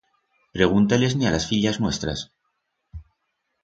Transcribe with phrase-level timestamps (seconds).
[0.53, 2.31] Pregunta-les-ne a las fillas nuestras.